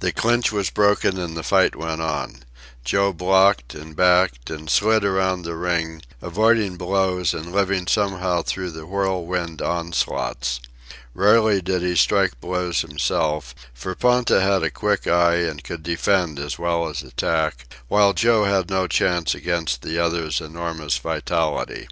The 0.00 0.12
clinch 0.12 0.52
was 0.52 0.68
broken 0.68 1.18
and 1.18 1.34
the 1.34 1.42
fight 1.42 1.74
went 1.74 2.02
on. 2.02 2.42
Joe 2.84 3.14
blocked, 3.14 3.74
and 3.74 3.96
backed, 3.96 4.50
and 4.50 4.68
slid 4.68 5.06
around 5.06 5.40
the 5.40 5.56
ring, 5.56 6.02
avoiding 6.20 6.76
blows 6.76 7.32
and 7.32 7.50
living 7.50 7.86
somehow 7.86 8.42
through 8.42 8.72
the 8.72 8.84
whirlwind 8.84 9.62
onslaughts. 9.62 10.60
Rarely 11.14 11.62
did 11.62 11.80
he 11.80 11.96
strike 11.96 12.38
blows 12.42 12.82
himself, 12.82 13.54
for 13.72 13.94
Ponta 13.94 14.42
had 14.42 14.62
a 14.62 14.70
quick 14.70 15.06
eye 15.06 15.36
and 15.36 15.64
could 15.64 15.82
defend 15.82 16.38
as 16.38 16.58
well 16.58 16.86
as 16.86 17.02
attack, 17.02 17.72
while 17.88 18.12
Joe 18.12 18.44
had 18.44 18.68
no 18.68 18.86
chance 18.86 19.34
against 19.34 19.80
the 19.80 19.98
other's 19.98 20.42
enormous 20.42 20.98
vitality. 20.98 21.88